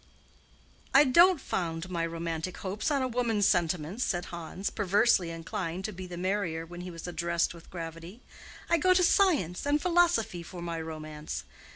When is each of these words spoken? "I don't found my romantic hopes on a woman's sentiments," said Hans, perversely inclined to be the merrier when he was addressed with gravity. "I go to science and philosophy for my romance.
"I 0.95 1.03
don't 1.03 1.39
found 1.39 1.87
my 1.91 2.03
romantic 2.07 2.57
hopes 2.57 2.89
on 2.89 3.03
a 3.03 3.07
woman's 3.07 3.45
sentiments," 3.47 4.03
said 4.03 4.25
Hans, 4.33 4.71
perversely 4.71 5.29
inclined 5.29 5.85
to 5.85 5.91
be 5.93 6.07
the 6.07 6.17
merrier 6.17 6.65
when 6.65 6.81
he 6.81 6.89
was 6.89 7.05
addressed 7.07 7.53
with 7.53 7.69
gravity. 7.69 8.19
"I 8.67 8.79
go 8.79 8.95
to 8.95 9.03
science 9.03 9.63
and 9.67 9.79
philosophy 9.79 10.41
for 10.41 10.59
my 10.59 10.81
romance. 10.81 11.43